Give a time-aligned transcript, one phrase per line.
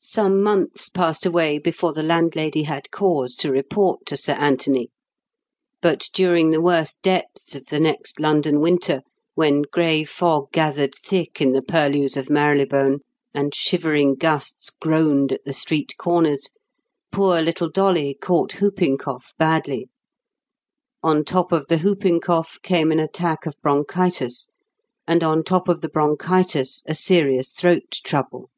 [0.00, 4.90] Some months passed away before the landlady had cause to report to Sir Anthony.
[5.82, 9.02] But during the worst depths of the next London winter,
[9.34, 13.00] when grey fog gathered thick in the purlieus of Marylebone,
[13.34, 16.48] and shivering gusts groaned at the street corners,
[17.10, 19.88] poor little Dolly caught whooping cough badly.
[21.02, 24.48] On top of the whooping cough came an attack of bronchitis;
[25.08, 28.50] and on top of the bronchitis a serious throat trouble.